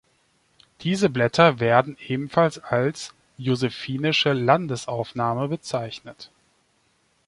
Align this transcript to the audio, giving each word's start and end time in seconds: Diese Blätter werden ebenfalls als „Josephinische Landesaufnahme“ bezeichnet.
Diese 0.81 1.11
Blätter 1.11 1.59
werden 1.59 1.95
ebenfalls 2.07 2.57
als 2.57 3.13
„Josephinische 3.37 4.33
Landesaufnahme“ 4.33 5.47
bezeichnet. 5.47 6.31